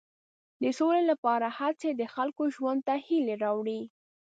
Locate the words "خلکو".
2.15-2.43